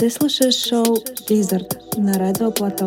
[0.00, 0.96] Ты слушаешь шоу
[1.28, 2.86] Blizzard на Радио Плато.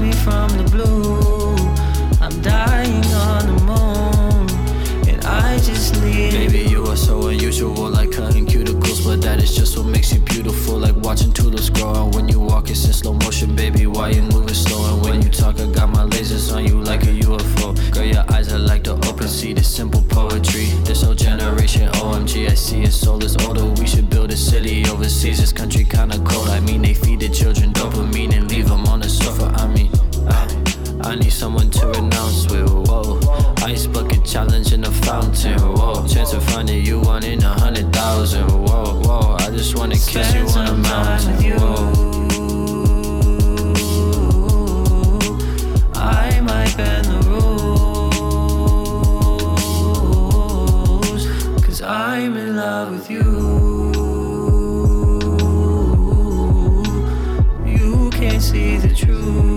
[0.00, 1.56] me from the blue.
[2.20, 6.32] I'm dying on the moon, and I just need.
[6.32, 8.46] Baby, you are so unusual, I couldn't
[9.54, 11.92] just what makes you beautiful, like watching tulips grow.
[11.92, 13.86] And when you walk, it's in slow motion, baby.
[13.86, 14.94] Why you moving slow?
[14.94, 17.92] And when you talk, I got my lasers on you like a UFO.
[17.92, 20.64] Girl, your eyes are like the open sea, the simple poetry.
[20.84, 22.92] This whole generation, OMG, I see it.
[22.92, 23.66] Soul is older.
[23.66, 25.38] We should build a city overseas.
[25.38, 26.48] This country kinda cold.
[26.48, 29.52] I mean, they feed the children dopamine and leave them on the sofa.
[29.58, 29.90] I mean,
[30.28, 30.61] I
[31.04, 32.70] I need someone to renounce with.
[32.70, 33.20] Whoa,
[33.58, 35.58] ice bucket challenge in a fountain.
[35.58, 38.48] Whoa, chance of finding you one in a hundred thousand.
[38.48, 41.58] Whoa, whoa, I just wanna kiss you on a mountain.
[41.58, 41.92] Whoa,
[45.94, 48.04] I might bend the rules,
[51.64, 53.22] cause I'm in love with you.
[57.66, 59.51] You can't see the truth.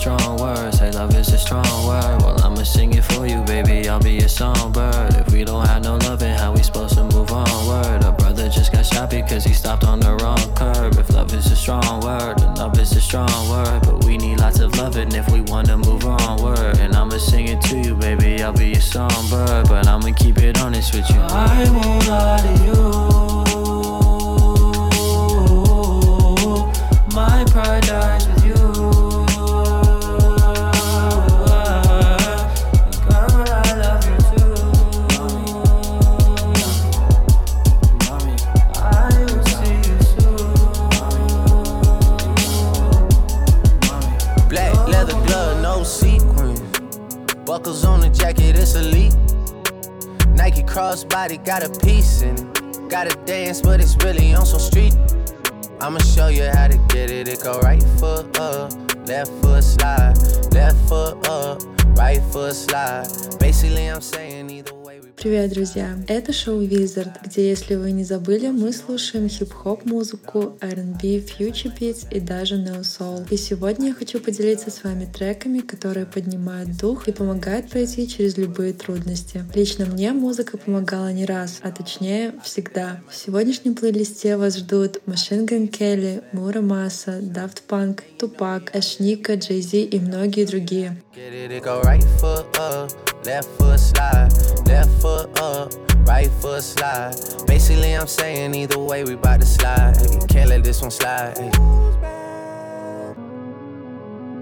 [0.00, 0.30] Crossbody
[65.60, 65.94] друзья!
[66.08, 72.06] Это шоу Wizard, где, если вы не забыли, мы слушаем хип-хоп музыку, R&B, future beats
[72.10, 73.26] и даже neo soul.
[73.30, 78.38] И сегодня я хочу поделиться с вами треками, которые поднимают дух и помогают пройти через
[78.38, 79.44] любые трудности.
[79.54, 83.02] Лично мне музыка помогала не раз, а точнее всегда.
[83.10, 89.60] В сегодняшнем плейлисте вас ждут Machine Gun Kelly, Мура Маса, Daft Punk, Тупак, Эшника, Джей
[89.60, 90.96] Зи и многие другие.
[91.14, 92.88] Get it, it go right foot up,
[93.26, 94.30] left foot slide,
[94.66, 95.49] left foot up,
[96.20, 97.14] right foot slide.
[97.46, 99.94] Basically, I'm saying either way, we bout to slide.
[100.28, 101.38] Can't let this one slide.
[101.38, 101.50] Hey.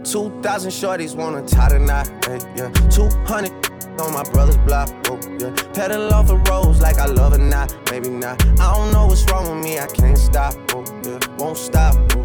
[0.05, 2.09] 2,000 shorties wanna tie the knot,
[2.57, 2.71] yeah.
[2.89, 3.53] 200
[4.01, 5.51] on my brother's block, oh, yeah.
[5.75, 8.43] Pedal off the roads like I love it, not, maybe not.
[8.59, 11.19] I don't know what's wrong with me, I can't stop, oh, yeah.
[11.37, 12.25] Won't stop, oh,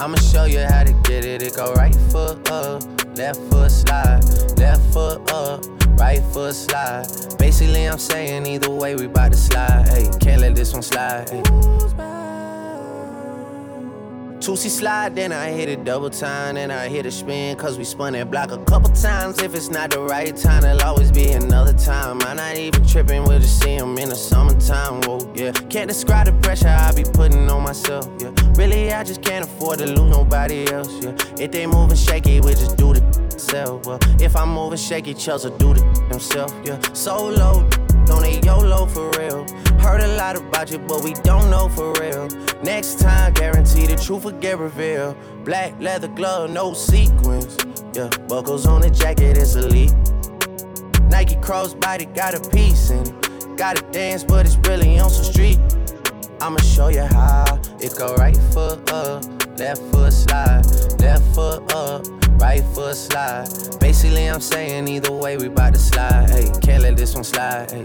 [0.00, 1.42] I'ma show you how to get it.
[1.42, 2.82] It go right foot up,
[3.18, 4.24] left foot slide,
[4.56, 5.62] left foot up,
[6.00, 7.06] right foot slide.
[7.38, 9.88] Basically, I'm saying either way, we bout to slide.
[9.88, 11.28] Hey, can't let this one slide.
[11.28, 12.29] Hey.
[14.40, 17.84] Two-C slide, then I hit it double time, then I hit a spin, cause we
[17.84, 19.38] spun that block a couple times.
[19.42, 22.22] If it's not the right time, it'll always be another time.
[22.22, 25.52] I'm not even tripping, we'll just see them in the summertime, whoa, yeah.
[25.52, 28.32] Can't describe the pressure I be putting on myself, yeah.
[28.54, 31.12] Really, I just can't afford to lose nobody else, yeah.
[31.38, 33.98] If they moving shaky, we just do the self, well.
[34.20, 36.80] If I'm moving shaky, Chelsea do the himself, yeah.
[36.94, 37.68] Solo,
[38.10, 39.46] on a YOLO for real.
[39.80, 42.28] Heard a lot about you, but we don't know for real.
[42.62, 45.16] Next time, guarantee the truth will get revealed.
[45.44, 47.56] Black leather glove, no sequins.
[47.94, 49.94] Yeah, buckles on the jacket, it's elite.
[51.10, 53.56] Nike crossbody got a piece in it.
[53.56, 55.58] Gotta dance, but it's really on some street.
[56.40, 59.24] I'ma show you how it go right foot up,
[59.58, 60.64] left foot slide,
[61.00, 62.06] left foot up,
[62.40, 63.48] right foot slide.
[63.80, 66.30] Basically, I'm saying either way, we bout to slide.
[66.30, 67.70] Hey, can't let this one slide.
[67.70, 67.84] Hey.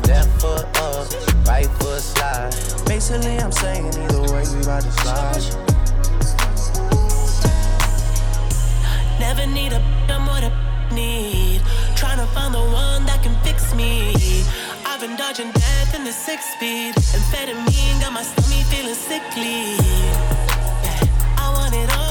[0.11, 1.07] left foot up
[1.47, 2.51] right foot slide.
[2.85, 5.45] Basically, I'm saying either way, we ride to slide.
[9.19, 9.81] Never need a
[10.13, 10.51] I'm what a
[10.93, 11.61] need.
[11.95, 13.93] Trying to find the one that can fix me.
[14.85, 16.93] I've been dodging death in the six speed.
[17.15, 19.59] Amphetamine got my stomach feeling sickly.
[20.85, 22.10] Yeah, I want it all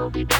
[0.00, 0.39] will be back.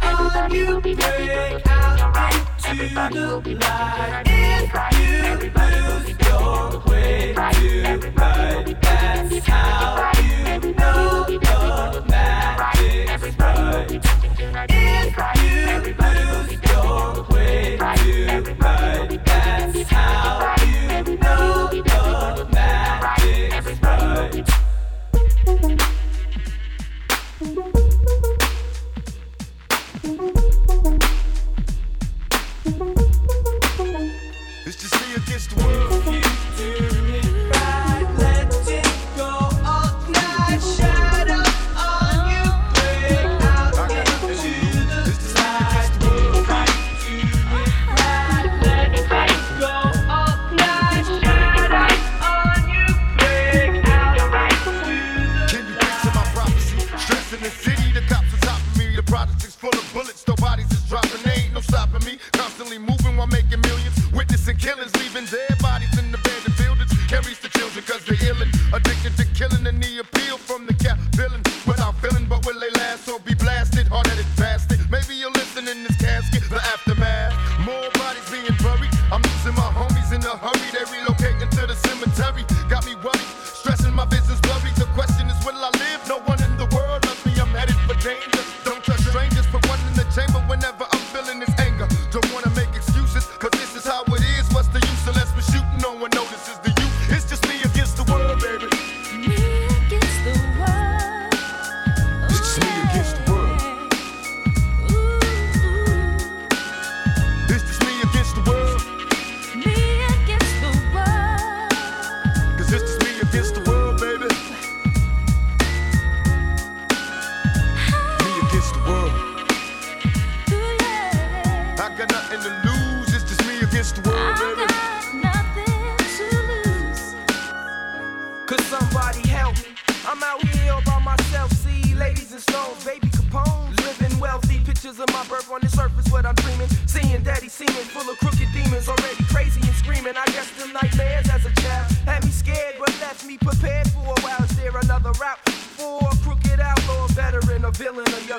[0.21, 2.29] Could you break out
[2.69, 8.67] into the light if you lose your way tonight?
[8.81, 13.91] That's how you know the magic's right.
[14.69, 24.47] If you lose your way tonight, that's how you know the magic's right.
[30.03, 30.17] It's
[34.81, 35.90] just me against the world.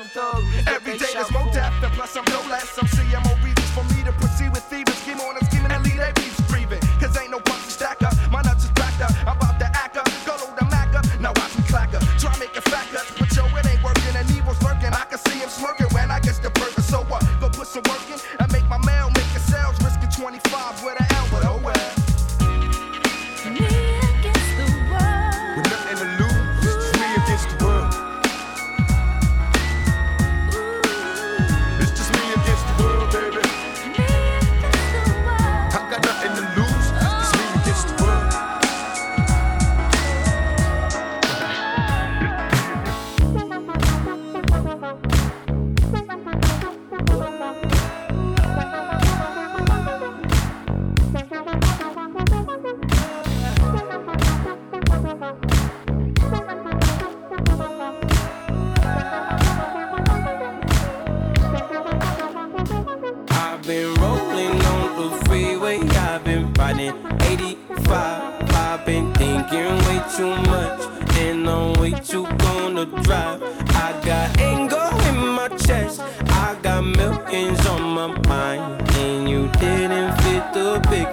[0.03, 0.42] Young thug?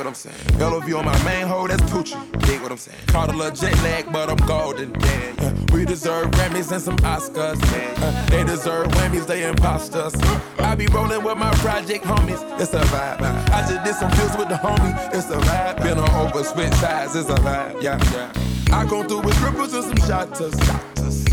[0.00, 0.58] What I'm saying.
[0.58, 2.16] LOV on my main hole, that's Poochie.
[2.46, 2.96] Dig what I'm saying.
[3.08, 4.98] Caught a little jet lag, but I'm golden.
[4.98, 5.74] Yeah, yeah.
[5.74, 7.60] We deserve Grammys and some Oscars.
[7.62, 10.14] Uh, they deserve Whammies, they imposters.
[10.58, 12.40] I be rolling with my project homies.
[12.58, 13.20] It's a vibe.
[13.20, 14.96] I just did some deals with the homie.
[15.14, 15.82] It's a vibe.
[15.82, 17.14] Been on over switch sides.
[17.14, 17.82] It's a vibe.
[17.82, 18.32] Yeah, yeah.
[18.72, 20.54] I come through with ripples and some shotters.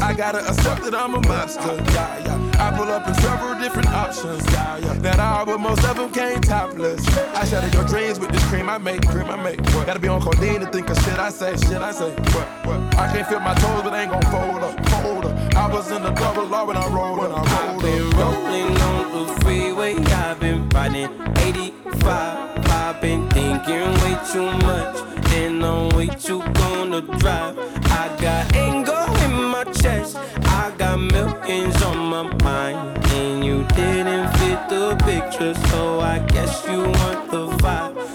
[0.02, 1.74] I gotta accept that I'm a monster.
[1.94, 2.48] Yeah, yeah.
[2.60, 4.44] I pull up in several different options.
[4.52, 4.94] Yeah, yeah.
[4.94, 7.06] That all, but most of them came topless.
[7.36, 9.62] I shatter your dreams with this cream I make, cream I make.
[9.76, 9.86] What?
[9.86, 12.10] Gotta be on codeine to think of shit I say, shit I say.
[12.10, 12.48] What?
[12.66, 12.80] What?
[12.98, 15.56] I can't feel my toes, but I ain't gon' fold up, fold up.
[15.56, 18.18] I was in the double law when I rolled, when I I've rolled been up.
[18.18, 22.66] rolling on the freeway, I've been riding 85.
[22.68, 24.96] I've been thinking way too much,
[25.34, 27.60] and I'm way too gonna drive.
[27.92, 34.28] I got anger in my chest, I got millions on my mind, and you didn't
[34.38, 38.07] fit the picture, so I guess you want the vibe.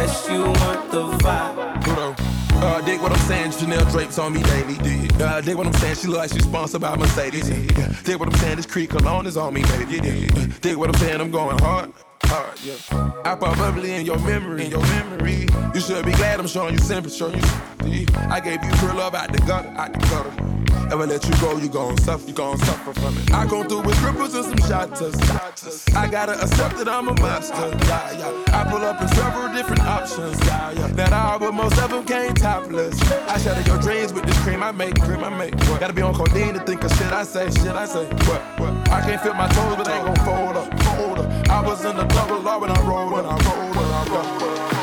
[0.00, 2.16] Guess you want the vibe.
[2.62, 4.76] Uh, dig what I'm saying, Chanel drapes on me daily.
[5.20, 7.50] Uh, dig what I'm saying, she look like she's sponsored by Mercedes.
[7.50, 7.92] Yeah.
[8.04, 9.96] Dig what I'm saying, this Creek cologne is on me, baby.
[9.96, 10.46] Yeah.
[10.60, 11.92] Dig what I'm saying, I'm going hard.
[12.62, 12.76] Yeah.
[13.24, 15.46] I pop bubbly in your memory, in your memory.
[15.74, 18.06] You should be glad I'm showing you sympathy, showing you sympathy.
[18.16, 20.59] I gave you pure love out the gutter, out the gutter.
[20.90, 23.32] Ever let you go, you gon' suffer, you gon' suffer from it.
[23.32, 25.14] I come through with cripples and some shotters.
[25.94, 27.54] I gotta accept that I'm a monster.
[27.86, 28.58] Yeah, yeah.
[28.58, 30.36] I pull up in several different options.
[30.46, 30.86] Yeah, yeah.
[30.88, 33.00] That all, but most of them came topless.
[33.28, 35.54] I shatter your dreams with this cream I make, cream I make.
[35.70, 35.78] What?
[35.78, 38.06] Gotta be on codeine to think of shit I say, shit I say.
[38.26, 38.42] What?
[38.58, 38.90] What?
[38.90, 41.48] I can't feel my toes, but they ain't gon' fold up, fold up.
[41.48, 44.40] I was in the double law when I rolled, when I rolled, when I rolled.
[44.72, 44.79] Yeah.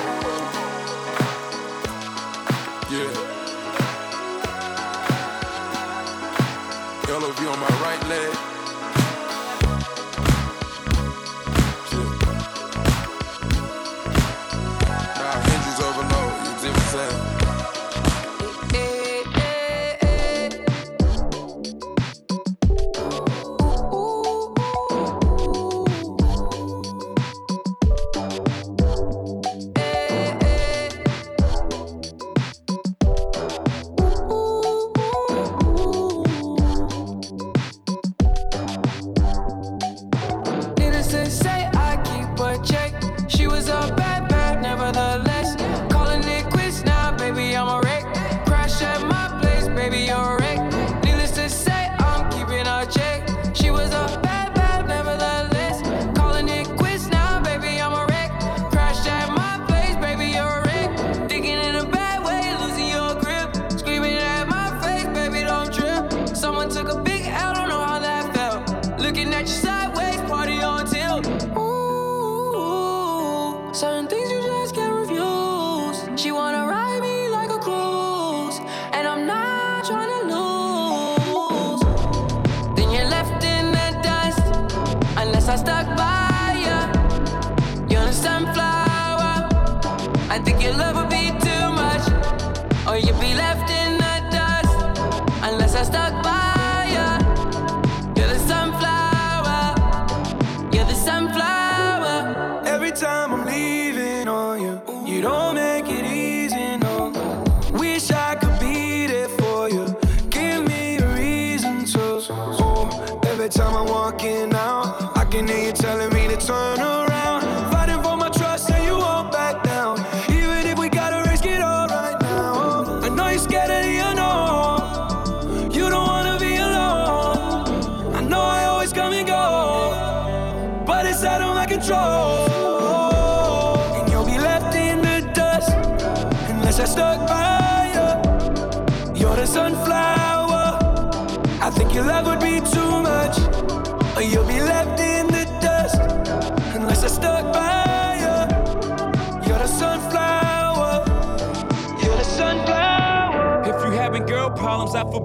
[114.30, 114.57] I'm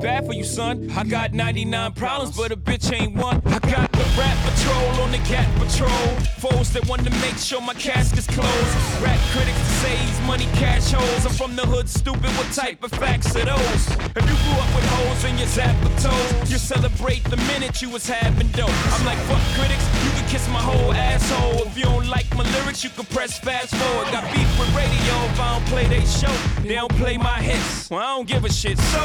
[0.03, 0.91] bad for you, son.
[0.91, 3.41] I got 99 problems, but a bitch ain't one.
[3.47, 6.07] I got the rap patrol on the cat patrol.
[6.43, 8.75] Foes that want to make sure my casket's closed.
[9.01, 11.25] Rap critics to say he's money cash holes.
[11.25, 12.31] I'm from the hood, stupid.
[12.37, 13.83] What type of facts are those?
[14.19, 17.89] If you grew up with holes in your zapper toes, you celebrate the minute you
[17.89, 18.75] was having dope.
[18.93, 21.63] I'm like, fuck critics, you can kiss my whole asshole.
[21.69, 24.11] If you don't like my lyrics, you can press fast forward.
[24.11, 26.52] Got beef with radio if I don't play they show.
[26.63, 27.91] They don't play my hits.
[27.91, 28.79] Well, I don't give a shit.
[28.79, 29.01] So,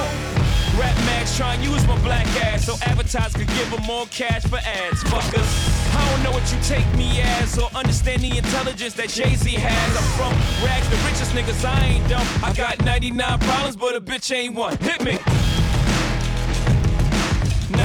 [0.80, 4.44] Rap Max try to use my black ass so advertisers could give them more cash
[4.44, 5.04] for ads.
[5.06, 9.34] Fuckers, I don't know what you take me as or understand the intelligence that Jay
[9.34, 9.98] Z has.
[9.98, 11.66] I'm from rags, the richest niggas.
[11.66, 12.28] I ain't dumb.
[12.44, 14.78] I got 99 problems, but a bitch ain't one.
[14.78, 15.18] Hit me.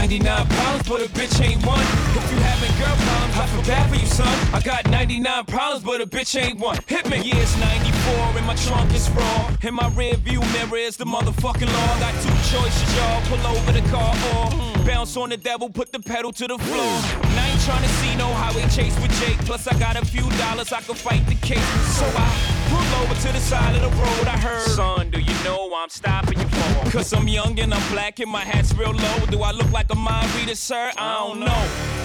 [0.03, 1.79] 99 problems, but a bitch ain't one.
[1.79, 4.27] If you having girl problems, I feel bad for you, son.
[4.53, 6.77] I got 99 problems, but a bitch ain't one.
[6.89, 7.19] Hit me.
[7.23, 9.55] Yeah, it's 94 and my trunk is raw.
[9.63, 12.01] In my rear view mirror is the motherfucking law.
[12.01, 13.23] Got two choices, y'all.
[13.29, 17.32] Pull over the car or bounce on the devil, put the pedal to the floor.
[17.65, 19.39] Trying to see no highway chase with Jake.
[19.47, 21.63] Plus, I got a few dollars, I can fight the case.
[21.97, 22.29] So I
[22.69, 24.27] pull over to the side of the road.
[24.27, 26.91] I heard, son, do you know why I'm stopping you for?
[26.91, 29.27] Cause I'm young and I'm black and my hat's real low.
[29.31, 30.91] Do I look like a mind reader, sir?
[30.99, 31.63] I don't know.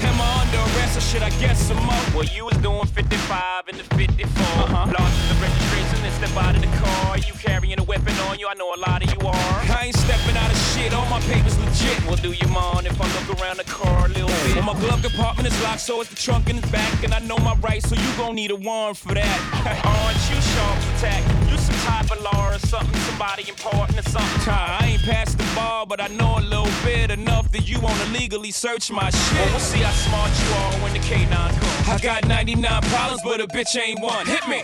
[0.07, 2.05] Am I under arrest or should I guess some more?
[2.13, 4.29] Well, you was doing 55 and the 54.
[4.29, 4.93] Uh-huh.
[4.93, 7.17] Lost the registration step out of the car.
[7.17, 8.47] You carrying a weapon on you?
[8.47, 9.53] I know a lot of you are.
[9.77, 10.91] I ain't stepping out of shit.
[10.93, 11.97] All my papers legit.
[12.07, 14.55] Well, do you mind if I look around the car a little bit?
[14.55, 17.03] Well, my glove compartment is locked, so it's the trunk in the back.
[17.03, 19.37] And I know my rights, so you gon' need a warrant for that.
[19.85, 21.21] Aren't you sharp attack?
[21.51, 24.53] You some type of law or something, somebody important or something.
[24.53, 28.05] I ain't past the bar, but I know a little bit enough that you wanna
[28.05, 29.37] legally search my shit.
[29.37, 31.89] Well, we'll see how smart you are when the K9 comes.
[31.89, 34.25] I got 99 problems, but a bitch ain't one.
[34.25, 34.63] Hit me.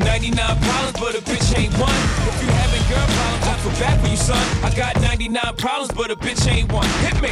[0.00, 1.94] 99 problems, but a bitch ain't one.
[2.28, 4.64] If you having girl problems, I feel bad for you, son.
[4.64, 6.86] I got 99 problems, but a bitch ain't one.
[7.04, 7.30] Hit me.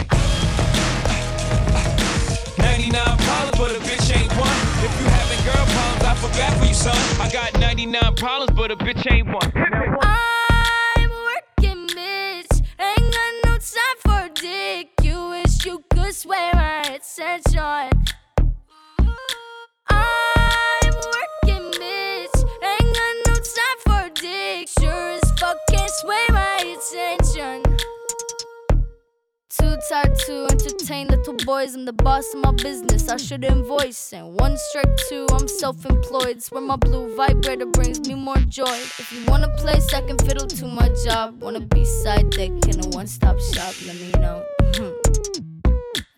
[2.58, 4.58] 99 problems, but a bitch ain't one.
[4.84, 6.96] If you having girl problems, I feel bad for you, son.
[7.20, 9.50] I got 99 problems, but a bitch ain't one.
[9.52, 9.86] Hit me.
[10.02, 12.62] I'm working, bitch.
[12.78, 14.90] Ain't got no time for dick.
[15.02, 17.38] You wish you could swear my attention.
[17.46, 17.47] I'm
[29.68, 31.74] Too tired to entertain little boys.
[31.74, 33.10] I'm the boss of my business.
[33.10, 34.14] I should invoice.
[34.14, 36.42] And one strike two, I'm self employed.
[36.42, 38.78] Swear my blue vibrator brings me more joy.
[38.98, 42.88] If you wanna play second fiddle to my job, wanna be side dick in a
[42.96, 44.42] one stop shop, let me know.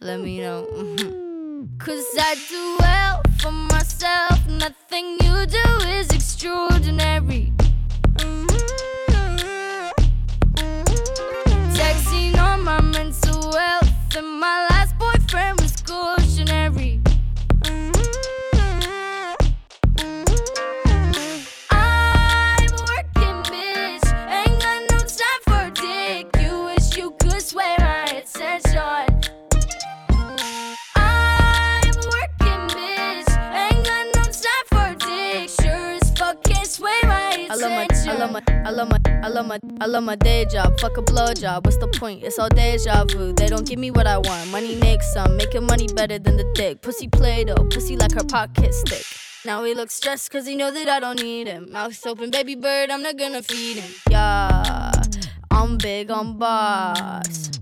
[0.01, 0.67] Let me know.
[1.79, 4.47] Cause I do well for myself.
[4.47, 7.53] Nothing you do is extraordinary.
[38.21, 38.33] I love
[38.91, 40.79] my, I love my, I love my day job.
[40.79, 41.65] Fuck a blow job.
[41.65, 42.23] What's the point?
[42.23, 43.33] It's all deja vu.
[43.33, 44.51] They don't give me what I want.
[44.51, 46.83] Money makes some, making money better than the dick.
[46.83, 49.07] Pussy play doh, pussy like her pocket stick.
[49.47, 51.73] Now he looks stressed cause he know that I don't need him.
[51.73, 53.91] Mouth open, baby bird, I'm not gonna feed him.
[54.11, 54.93] Yeah,
[55.51, 57.60] I'm big on boss.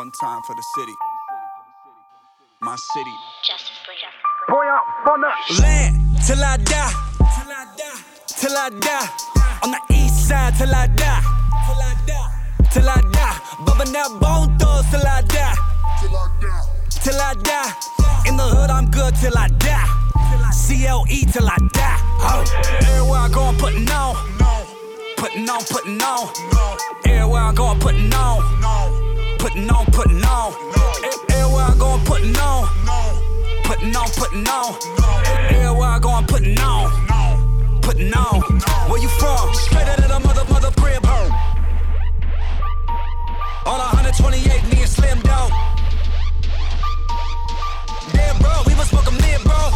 [0.00, 0.94] One time for the city.
[2.62, 3.16] My city.
[5.60, 5.94] Land
[6.26, 6.92] till I die.
[7.18, 8.00] Till I die.
[8.26, 9.08] Till I die.
[9.62, 11.20] On the east side till I die.
[11.66, 12.70] Till I die.
[12.72, 13.40] Till I die.
[13.66, 15.54] Bumping that bone thugs till I die.
[16.00, 16.64] Till I die.
[17.04, 17.72] Till I die.
[18.26, 19.84] In the hood, I'm good till I die.
[20.64, 22.00] CLE till I die.
[22.24, 22.42] Oh.
[22.88, 24.16] Everywhere I go, I'm putting on.
[25.18, 26.32] Putting on, putting on.
[27.04, 28.99] Everywhere I go, I'm putting on.
[29.40, 30.52] Putting on, putting on.
[31.30, 32.68] Everywhere I go, I'm putting on.
[33.64, 34.74] Putting on, putting on.
[35.48, 37.80] Everywhere I go, I'm putting on.
[37.80, 38.40] Putting on.
[38.90, 39.54] Where you from?
[39.54, 41.06] Straight out of the mother, mother crib.
[43.64, 45.50] On 128, me and Slim Dog.
[48.12, 49.72] Damn, bro, we was smoking mid, bro.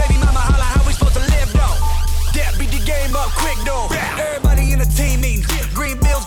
[0.00, 1.76] Baby mama holla, how we supposed to live, though?
[2.32, 3.88] Yeah, beat the game up quick, though.
[3.92, 4.47] Everybody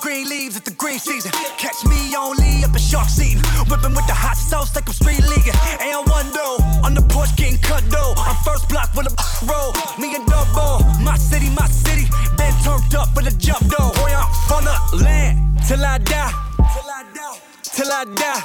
[0.02, 1.32] Green leaves, at the green season.
[1.62, 3.38] Catch me on Lee up in shark season.
[3.70, 5.54] Whipping with the hot sauce like I'm street leaguing.
[5.78, 8.18] And one though, on the porch getting cut though.
[8.18, 9.14] I'm first block with a
[9.46, 9.78] roll.
[10.02, 12.10] Me and double, my city, my city.
[12.34, 13.94] Been turned up with a jump though.
[14.02, 16.34] Boy, I'm on the land till I die.
[16.74, 17.38] Till I die.
[17.62, 18.42] Till I die.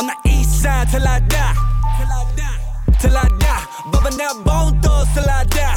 [0.00, 1.52] On the east side till I die.
[2.00, 2.96] Till I die.
[2.96, 3.64] Till I die.
[3.92, 5.76] Bumping that bone thugs till I die.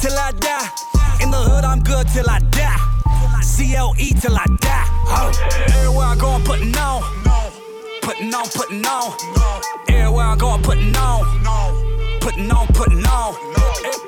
[0.00, 0.68] Till I die.
[1.20, 2.93] In the hood, I'm good till I die.
[3.54, 4.84] CLE till I die.
[5.06, 5.30] Oh.
[5.68, 7.02] Everywhere I go, I'm putting on.
[8.02, 9.14] Putting on, putting on.
[9.88, 11.22] Everywhere I go, I'm putting on.
[12.20, 13.34] Putting on, putting on.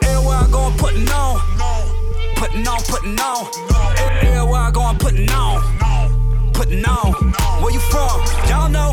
[0.03, 1.39] Everywhere I go, I'm putting on.
[2.35, 3.47] Putting on, putting on.
[4.21, 6.53] Everywhere I go, I'm putting on.
[6.53, 7.13] Putting on.
[7.63, 8.19] Where you from?
[8.49, 8.91] Y'all know.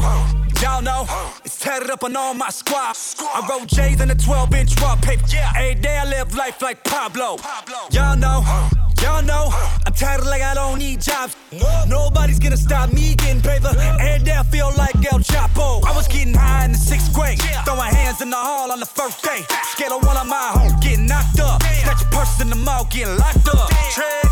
[0.61, 1.07] Y'all know.
[1.43, 2.95] It's tatted up on all my squad.
[3.33, 5.23] I wrote J's in a 12 inch raw paper.
[5.57, 7.37] Every day I live life like Pablo.
[7.89, 8.43] Y'all know.
[9.03, 9.51] Y'all know.
[9.85, 11.35] I'm tired like I don't need jobs.
[11.89, 13.75] Nobody's gonna stop me getting paper.
[13.99, 15.83] And I feel like El Chapo.
[15.83, 17.37] I was getting high in the sixth grade.
[17.65, 19.43] Throwing hands in the hall on the first day.
[19.75, 21.61] Scared of one of my hoes getting knocked up.
[21.83, 23.67] Snatch a purse in the mall getting locked up.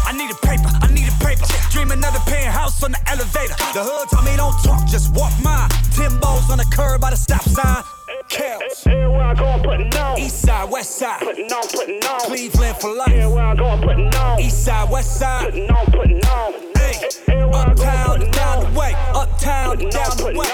[0.07, 0.71] I needed paper.
[0.81, 1.45] I needed paper.
[1.69, 3.55] Dream another penthouse on the elevator.
[3.75, 5.67] The hood told me don't talk, just walk mine.
[5.91, 7.83] Timbos on the curb by the stop sign.
[8.31, 8.87] Kells.
[8.87, 10.17] Everywhere I go, I'm putting on.
[10.17, 11.19] East side, west side.
[11.19, 12.19] Putting on, putting on.
[12.21, 13.09] Cleveland for life.
[13.09, 14.39] Everywhere I go, I'm putting on.
[14.39, 15.51] East side, west side.
[15.51, 16.53] Putting on, putting on.
[16.77, 18.93] Hey, uptown, down the way.
[19.13, 20.47] Uptown, down the way.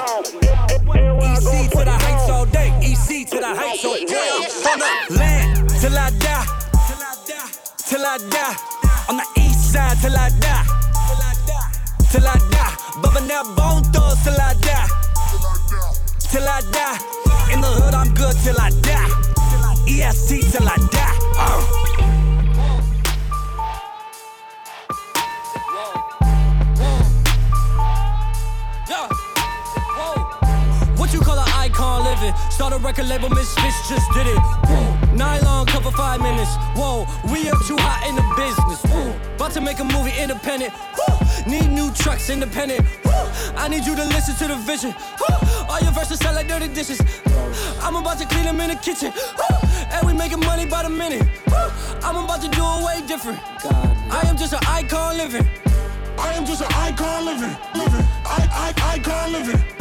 [1.22, 2.74] EC to the heights all day.
[2.82, 4.30] EC to the heights all day.
[4.72, 6.46] On the land till I die.
[6.88, 7.52] Till I die.
[7.86, 8.56] Till I die.
[9.08, 10.66] On the east side till I die.
[11.06, 12.10] Till I die.
[12.10, 13.02] Till I die.
[13.04, 14.88] Bumping that bone thugs till I die.
[16.32, 17.27] Till I die.
[17.52, 19.28] In the hood, I'm good till I die.
[19.88, 21.18] EST till I die.
[21.38, 21.88] Uh.
[28.90, 29.08] Yeah.
[29.98, 30.96] Whoa.
[30.98, 32.34] What you call an icon living?
[32.52, 34.38] Start a record label, Misfits just did it.
[34.38, 35.16] Whoa.
[35.16, 36.54] Nylon cover five minutes.
[36.76, 38.84] Whoa, we up too hot in the business.
[38.92, 39.36] Whoa.
[39.36, 40.74] About to make a movie independent.
[40.74, 41.18] Whoa.
[41.48, 42.86] Need new trucks independent.
[43.06, 43.32] Whoa.
[43.56, 44.92] I need you to listen to the vision.
[44.92, 45.66] Whoa.
[45.70, 47.00] All your verses sound like dirty dishes.
[47.88, 49.14] I'm about to clean them in the kitchen.
[49.14, 49.88] Whoa.
[49.92, 51.26] And we making money by the minute.
[51.48, 51.72] Whoa.
[52.04, 53.40] I'm about to do it way different.
[54.12, 55.48] I am just an icon living.
[56.20, 58.06] I am just an icon living, living.
[58.26, 59.77] I, I, icon living.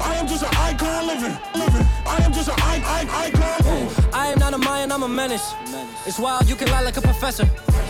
[0.00, 1.86] I am just an icon living, living.
[2.06, 4.10] I am just an I, I, icon.
[4.12, 5.54] I am not a Mayan, I'm a menace.
[6.06, 7.48] It's wild, you can lie like a professor.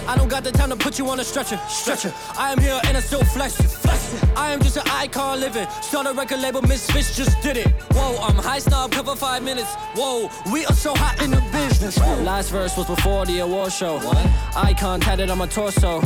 [0.09, 2.12] I don't got the time to put you on a stretcher, stretcher.
[2.38, 4.23] I am here and I still flesh, flesh.
[4.37, 5.66] I am just an icon living.
[5.83, 7.69] Start a record label, Misfits just did it.
[7.92, 9.75] Whoa, I'm high snob, cover five minutes.
[9.95, 11.99] Whoa, we are so hot in the business.
[11.99, 13.99] Last verse was before the award show.
[13.99, 14.27] What?
[14.57, 16.01] Icon tatted on my torso.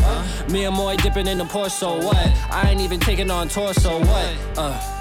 [0.49, 2.03] Me and Moy dipping in the Porsche.
[2.03, 2.17] What?
[2.51, 3.99] I ain't even taking on torso.
[4.01, 4.37] What?
[4.57, 5.00] Uh,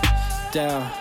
[0.52, 0.92] down.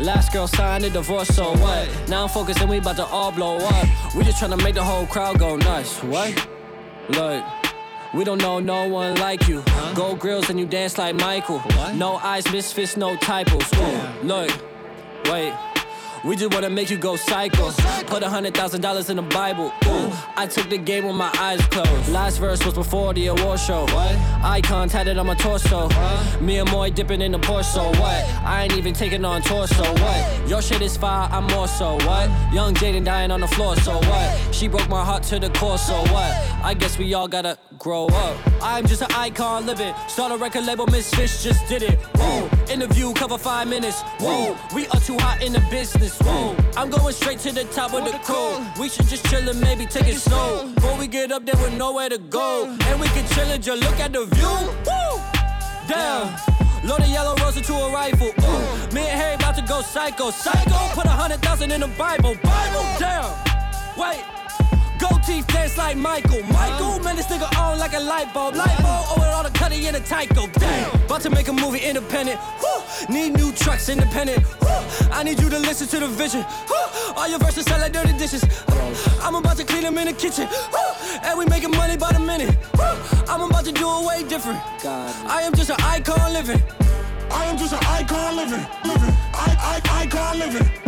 [0.00, 1.88] Last girl signed a divorce, so what?
[2.08, 4.14] Now I'm focusing, we about to all blow up.
[4.14, 6.02] We just tryna make the whole crowd go nuts.
[6.02, 6.48] What?
[7.08, 7.44] Look.
[8.14, 9.62] We don't know no one like you.
[9.94, 11.62] Gold grills and you dance like Michael.
[11.94, 13.70] No eyes, misfits, no typos.
[13.74, 14.50] Ooh, look,
[15.26, 15.52] wait.
[16.24, 17.70] We just wanna make you go psycho.
[18.06, 19.72] Put a hundred thousand dollars in the Bible.
[19.86, 22.08] Ooh, I took the game with my eyes closed.
[22.08, 23.82] Last verse was before the award show.
[23.82, 24.16] What?
[24.42, 25.88] Icon tatted on my torso.
[26.40, 27.84] Me and Moy dipping in the Porsche.
[28.00, 28.24] What?
[28.44, 29.82] I ain't even taking on torso.
[29.82, 30.48] What?
[30.48, 31.94] Your shit is fire, I'm more so.
[32.06, 32.30] What?
[32.52, 33.76] Young Jaden dying on the floor.
[33.76, 34.54] So what?
[34.54, 35.78] She broke my heart to the core.
[35.78, 36.32] So what?
[36.66, 38.36] I guess we all gotta grow up.
[38.60, 39.94] I'm just an icon living.
[40.08, 41.96] Start a record label, Misfits just did it.
[42.16, 42.50] Whoa.
[42.68, 44.02] Interview cover five minutes.
[44.18, 44.56] Whoa.
[44.74, 46.18] We are too hot in the business.
[46.18, 46.56] Whoa.
[46.76, 48.66] I'm going straight to the top of the code.
[48.80, 50.72] We should just chill and maybe take it slow.
[50.74, 52.66] Before we get up there with nowhere to go.
[52.66, 54.56] And we can chill and just look at the view.
[54.88, 55.22] Woo!
[55.86, 56.34] Damn.
[56.84, 58.26] Load a yellow rose into a rifle.
[58.26, 58.92] Ooh.
[58.92, 60.32] Me and Harry about to go psycho.
[60.32, 60.94] Psycho.
[60.94, 62.34] Put a hundred thousand in the Bible.
[62.42, 62.84] Bible.
[62.98, 63.30] Damn.
[63.96, 64.24] Wait.
[65.26, 66.40] Teeth dance like Michael.
[66.44, 68.54] Michael, man, this nigga on like a light bulb.
[68.54, 70.52] Light bulb, oh, with all the cutty in a Tyco.
[70.52, 71.02] Damn.
[71.02, 72.38] About to make a movie independent.
[72.62, 73.12] Woo.
[73.12, 74.38] Need new trucks independent.
[74.60, 74.68] Woo.
[75.10, 76.44] I need you to listen to the vision.
[76.70, 77.12] Woo.
[77.16, 78.44] All your verses sound like dirty dishes.
[79.20, 80.48] I'm about to clean them in the kitchen.
[81.24, 82.56] And we making money by the minute.
[83.28, 84.60] I'm about to do it way different.
[84.80, 85.12] God.
[85.26, 86.62] I am just an icon living.
[87.32, 89.14] I am just an icon living, living.
[89.34, 90.85] I, I, icon living.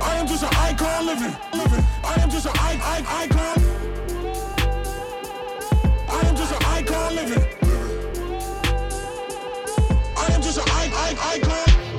[0.00, 1.84] I am just an icon living, living.
[2.04, 3.99] I am just an I, I, icon.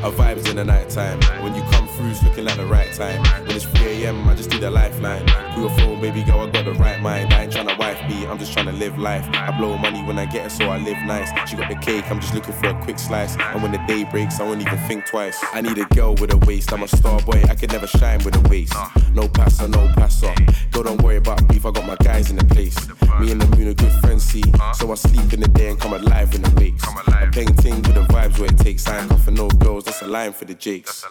[0.04, 1.20] Our vibes in the night time.
[1.44, 3.22] When you come through, it's looking like the right time.
[3.46, 5.28] When it's 3 a.m., I just need a lifeline.
[5.54, 7.32] Through a phone, baby girl, I got the right mind.
[7.32, 9.28] I ain't tryna wife beat, I'm just tryna live life.
[9.32, 11.30] I blow money when I get it, so I live nice.
[11.48, 13.38] She got the cake, I'm just looking for a quick slice.
[13.38, 15.38] And when the day breaks, I won't even think twice.
[15.54, 18.24] I need a girl with a waist, I'm a star boy, I could never shine
[18.24, 18.74] with a waist.
[19.14, 20.34] No passer, no passer.
[20.72, 22.76] Girl, don't worry about beef, I got my guys in the place.
[23.20, 24.44] Me and the moon are good friends, see.
[24.74, 26.84] So I sleep in the day and come alive in the wakes.
[27.08, 28.88] A painting with the vibes where it takes.
[28.88, 31.06] I ain't cuffing no girls, that's a line for the jakes.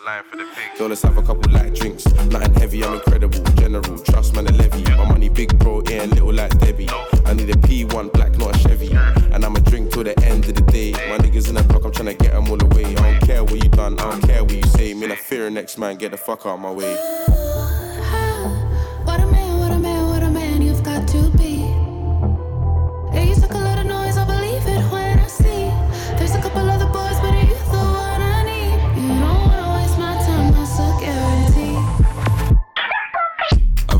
[0.78, 2.06] Girl, let's have a couple light drinks.
[2.30, 3.42] Nothing heavy, I'm incredible.
[3.56, 4.82] General, trust man, a levy.
[4.92, 6.88] My money big, bro, ain't little like Debbie.
[7.26, 8.90] I need a P1 black, not a Chevy.
[9.34, 10.92] And I'ma drink till the end of the day.
[10.92, 12.86] My niggas in the block, I'm tryna get them all away.
[12.86, 14.94] I don't care what you done, I don't care what you say.
[14.94, 17.49] Me, I fear the next man, get the fuck out of my way.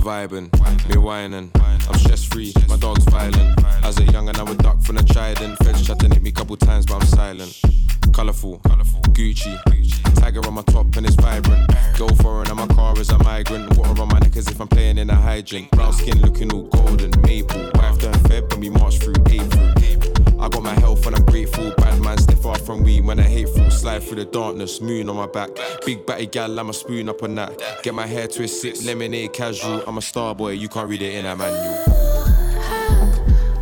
[0.00, 0.48] Vibing,
[0.88, 1.50] me whining.
[1.54, 3.62] I'm stress free, my dog's violent.
[3.84, 5.58] As a young and I would duck from the trident.
[5.58, 7.60] Feds chatting at me couple times, but I'm silent.
[8.12, 8.60] Colourful,
[9.12, 9.58] Gucci.
[10.16, 11.70] Tiger on my top and it's vibrant.
[11.98, 13.76] Go foreign and my car is a migrant.
[13.76, 15.70] Water on my neck as if I'm playing in a hydrant.
[15.72, 17.70] Brown skin looking all golden, maple.
[17.74, 20.09] Wife done Feb and we march through April.
[23.80, 25.48] Slide through the darkness, moon on my back.
[25.86, 27.58] Big batty gal, I'm a spoon up on that.
[27.82, 29.82] Get my hair twisted, lemonade casual.
[29.86, 31.76] I'm a star boy, you can't read it in a manual.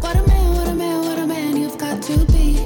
[0.01, 2.59] What a man, what a man, what a man you've got to be.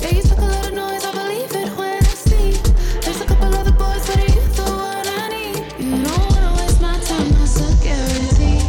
[0.00, 2.60] Yeah, you suck a lot of noise, I believe it when I see.
[3.00, 5.64] There's a couple other boys, but are the one I need?
[5.82, 8.60] You don't wanna waste my time, that's a guarantee.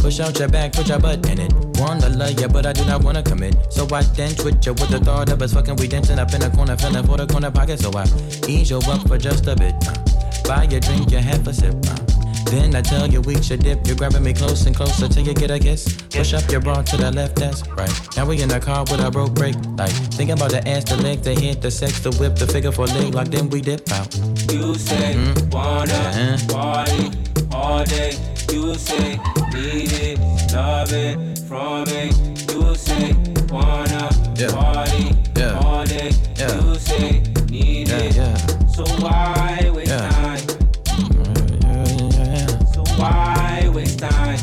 [0.00, 1.65] Push out your back, put your butt in it.
[1.78, 3.54] Wanna love ya, but I do not wanna commit.
[3.70, 5.76] So I then twitch ya with the thought of us fucking.
[5.76, 7.80] We dancing up in the corner, feeling for the corner pocket.
[7.80, 8.04] So I
[8.48, 9.74] ease you up for just a bit.
[9.86, 9.94] uh.
[10.48, 11.74] Buy your drink, you have a sip.
[11.86, 11.96] uh.
[12.50, 13.84] Then I tell you we should dip.
[13.86, 15.84] You're grabbing me close and closer till you get a kiss.
[16.10, 17.90] Push up your bra to the left, that's right.
[18.16, 19.90] Now we in the car with a broke brake light.
[20.14, 22.86] Thinking about the ass, the leg, the hit, the sex, the whip, the figure for
[22.86, 23.26] leg lock.
[23.28, 24.14] Then we dip out.
[24.52, 25.18] You say
[25.50, 26.36] wanna Uh-huh.
[26.48, 27.10] party
[27.52, 28.14] all day.
[28.52, 29.18] You say
[29.52, 30.18] need it,
[30.56, 32.06] Love it, from me.
[32.50, 33.12] you say,
[33.50, 34.48] wanna yeah.
[34.48, 35.60] party yeah.
[35.62, 36.10] all day.
[36.34, 36.64] Yeah.
[36.64, 38.16] You say, need yeah, it.
[38.16, 38.36] Yeah.
[38.68, 40.08] So why waste yeah.
[40.08, 40.38] time?
[42.72, 44.38] So why waste time?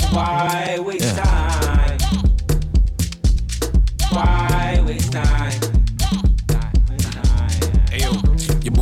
[0.00, 1.98] So why waste time?
[4.10, 5.59] Why waste time?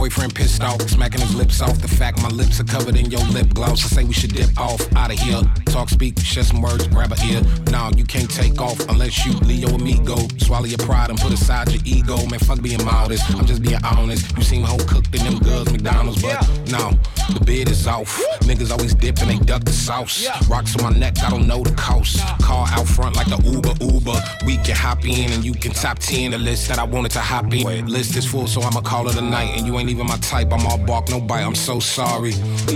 [0.08, 3.20] boyfriend pissed off, smacking his lips off the fact my lips are covered in your
[3.26, 3.84] lip gloss.
[3.84, 5.42] I say we should dip off out of here.
[5.70, 7.42] Talk, speak, share some words, grab a ear.
[7.70, 10.16] Nah, you can't take off unless you Leo or me go.
[10.38, 12.16] Swallow your pride and put aside your ego.
[12.26, 13.30] Man, fuck being modest.
[13.34, 14.36] I'm just being honest.
[14.36, 16.40] You seem whole cooked in them girls, McDonald's, but
[16.70, 16.90] no,
[17.32, 18.18] the bid is off.
[18.40, 20.26] Niggas always dip and they duck the sauce.
[20.48, 22.18] Rocks on my neck, I don't know the cost.
[22.40, 24.18] Car out front like the Uber Uber.
[24.46, 27.20] We can hop in and you can top 10 the list that I wanted to
[27.20, 27.86] hop in.
[27.86, 29.56] List is full, so I'ma call it a night.
[29.56, 30.52] And you ain't even my type.
[30.52, 31.42] I'm all bark, no bite.
[31.42, 32.32] I'm so sorry.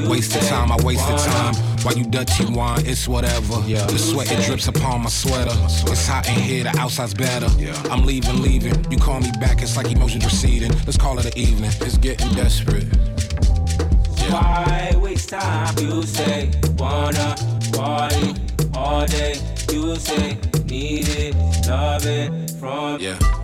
[0.09, 1.55] Wasted time, I wasted time.
[1.83, 3.63] Why you dirty wine, it's whatever.
[3.67, 3.87] Yeah.
[3.87, 5.53] The sweat it drips upon my sweater.
[5.65, 7.49] It's hot in here, the outside's better.
[7.59, 7.81] Yeah.
[7.91, 8.91] I'm leaving, leaving.
[8.91, 10.73] You call me back, it's like emotions receding.
[10.87, 11.71] Let's call it an evening.
[11.81, 12.85] It's getting desperate.
[14.31, 15.77] Why waste time?
[15.79, 17.37] You say wanna
[17.73, 18.35] party
[18.75, 19.35] all day.
[19.73, 21.35] You say need it,
[21.67, 23.19] love it from yeah.
[23.21, 23.42] Yeah.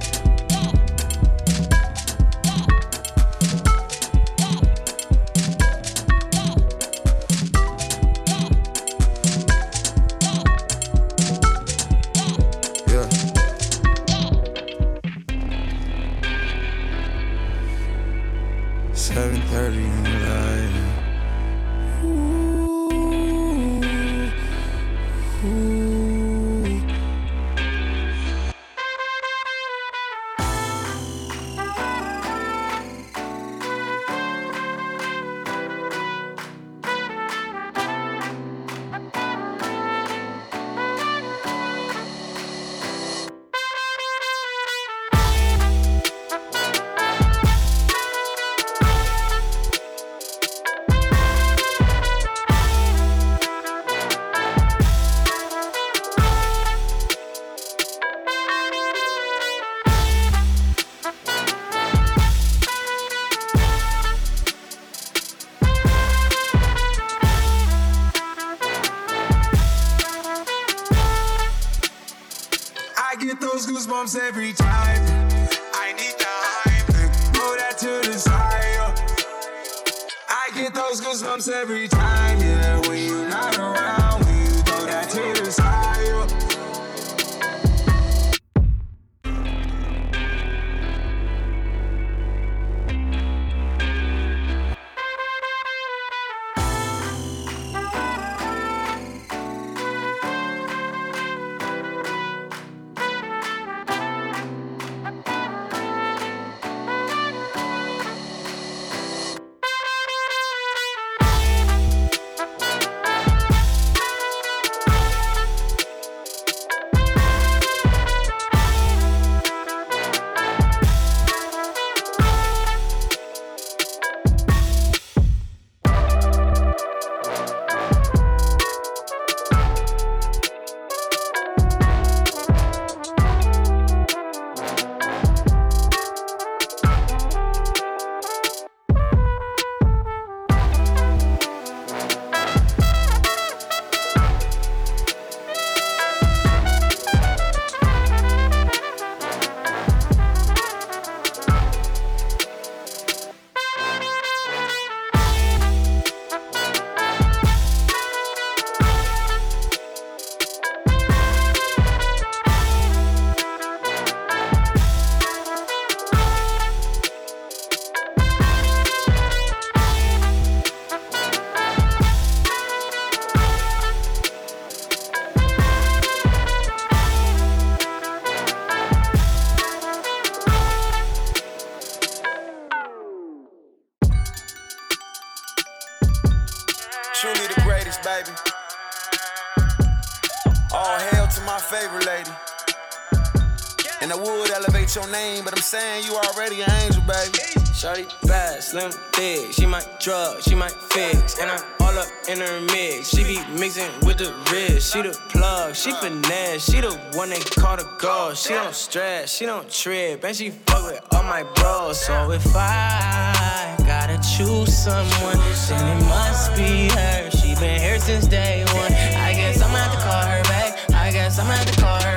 [197.79, 199.53] Shorty bad, slim, thick.
[199.53, 201.39] She might drug, she might fix.
[201.39, 203.11] And I'm all up in her mix.
[203.11, 204.93] She be mixing with the wrist.
[204.93, 206.69] She the plug, she finesse.
[206.69, 208.35] She the one they call the girl.
[208.35, 210.25] She don't stress, she don't trip.
[210.25, 212.01] And she fuck with all my bros.
[212.05, 217.31] So if I gotta choose someone, then it must be her.
[217.31, 218.93] She been here since day one.
[219.23, 220.91] I guess I'ma have to call her back.
[220.95, 222.08] I guess I'ma have to call her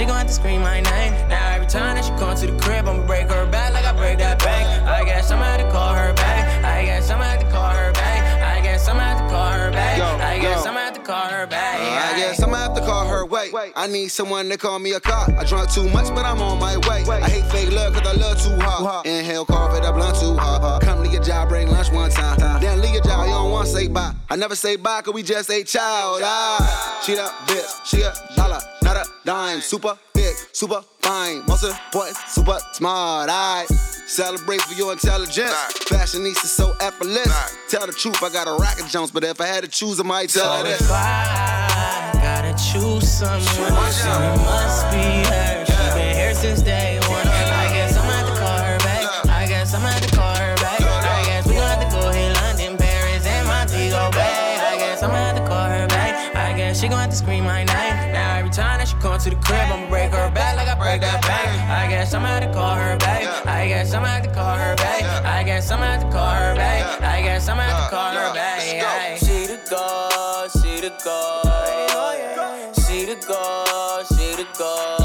[0.00, 1.12] she gon' have to scream my name.
[1.28, 3.92] Now every time that she come to the crib, I'ma break her back like I
[3.92, 4.66] break that bank.
[4.88, 6.64] I guess I'ma have to call her back.
[6.64, 8.42] I guess I'ma have to call her back.
[8.42, 9.98] I guess I'ma have to call her back.
[9.98, 11.80] Yo, I guess have to call her back.
[11.80, 13.52] I guess I'ma have to call her wait.
[13.76, 15.28] I need someone to call me a cop.
[15.28, 17.04] I drunk too much, but I'm on my way.
[17.06, 19.06] I hate fake love cause I love too hard.
[19.06, 20.82] Inhale, cough it up, blunt too hard.
[20.82, 22.60] Come to your job, bring lunch one time.
[22.60, 24.14] Then leave your job, you don't wanna say bye.
[24.30, 26.22] I never say bye cause we just ate child.
[26.24, 28.60] Ah, she that bitch, she a dollar,
[29.24, 29.60] dime.
[29.60, 31.44] Super big, super fine.
[31.46, 33.28] Most important, super smart.
[33.30, 35.50] I celebrate for your intelligence.
[35.88, 37.28] Fashionista so effortless.
[37.68, 40.02] Tell the truth, I got a racket Jones, but if I had to choose, I
[40.04, 40.80] might tell her So this.
[40.80, 45.64] if I gotta choose someone, it must be her.
[45.66, 47.26] She been here since day one.
[47.26, 49.26] I guess I'ma have to call her back.
[49.28, 50.80] I guess I'ma have to call her back.
[50.80, 54.58] I guess we gon' have to go hit London, Paris, and Montego Bay.
[54.60, 56.34] I guess I'ma have to call her back.
[56.36, 58.09] I guess she gon' have to scream my name.
[59.00, 61.48] Come to the crib, I'ma break her back like I break that back.
[61.70, 63.46] I guess I'ma have to call her back.
[63.46, 65.24] I guess I'ma have to call her back.
[65.24, 67.02] I guess I'ma have to call her back.
[67.02, 69.18] I guess I'ma have to call her back.
[69.18, 72.76] She the god, she the god.
[72.76, 75.00] She the god, she the god.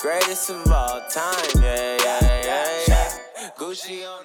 [0.00, 2.29] Greatest of all time, yeah, yeah, yeah, yeah.
[2.29, 2.29] Gucci on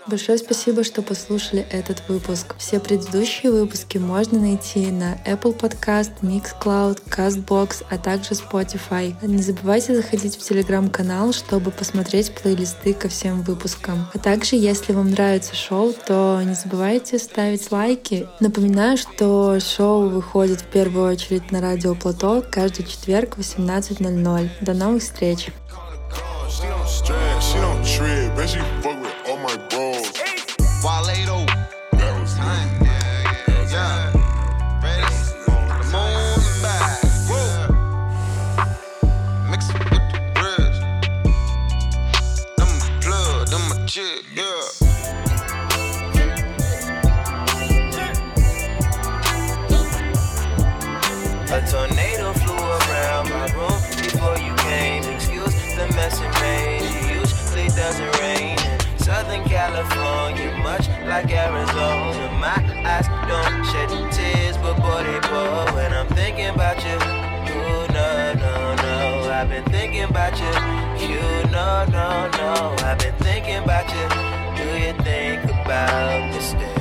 [0.07, 2.55] Большое спасибо, что послушали этот выпуск.
[2.57, 9.15] Все предыдущие выпуски можно найти на Apple Podcast, Mixcloud, CastBox, а также Spotify.
[9.21, 14.07] Не забывайте заходить в телеграм-канал, чтобы посмотреть плейлисты ко всем выпускам.
[14.13, 18.27] А также, если вам нравится шоу, то не забывайте ставить лайки.
[18.39, 24.49] Напоминаю, что шоу выходит в первую очередь на Радио Плато каждый четверг в 18.00.
[24.61, 25.49] До новых встреч!
[26.47, 29.14] She don't stress, she don't trip, bet she fuck with
[29.55, 30.11] all my bros.
[30.83, 31.45] Wale.
[31.93, 32.45] That was me.
[33.71, 34.11] Yeah.
[34.83, 35.05] Ready?
[35.45, 35.51] The
[35.91, 36.99] moon is back.
[39.49, 40.79] Mix it with the bridge.
[42.57, 44.43] Them my plug, them my chick, yeah.
[51.47, 55.03] A tornado flew around my room before you came.
[55.03, 56.81] Excuse the mess it made.
[56.81, 58.14] It usually doesn't rain in
[59.43, 62.31] California, much like Arizona.
[62.39, 62.55] My
[62.85, 66.95] eyes don't shed tears, but boy they pour when I'm thinking about you.
[66.95, 69.31] Ooh, no, no, no.
[69.31, 70.53] I've been thinking about you.
[71.07, 71.19] You,
[71.51, 72.75] no, no, no.
[72.79, 74.07] I've been thinking about you.
[74.57, 76.74] Do you think about me still?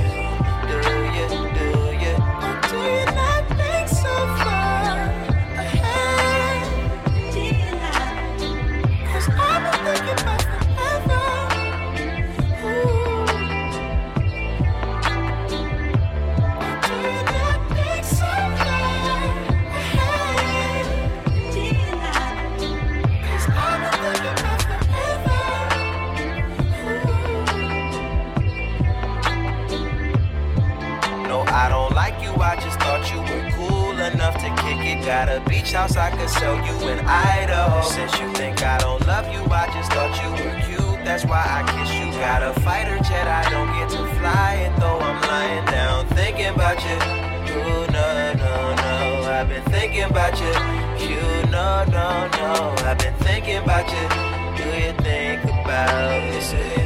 [35.05, 37.81] Got a beach house I could sell you in Idaho.
[37.83, 41.05] Since you think I don't love you, I just thought you were cute.
[41.05, 42.11] That's why I kiss you.
[42.19, 44.97] Got a fighter jet, I don't get to fly it though.
[44.97, 46.97] I'm lying down thinking about you.
[47.93, 49.29] No, no, no.
[49.29, 50.47] I've been thinking about you.
[51.07, 52.75] You, no, no, no.
[52.79, 54.07] I've been thinking about you.
[54.57, 56.84] Do you think about this?